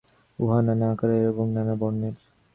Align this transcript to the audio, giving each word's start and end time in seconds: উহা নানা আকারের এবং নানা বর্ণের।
উহা 0.39 0.59
নানা 0.61 0.85
আকারের 0.93 1.23
এবং 1.31 1.45
নানা 1.55 1.73
বর্ণের। 1.81 2.15